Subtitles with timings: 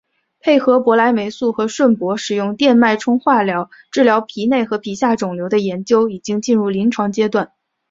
[0.39, 7.51] 配合博莱霉素和顺铂使用电脉冲化疗治疗皮内和皮下肿瘤的研究已经进入临床阶段。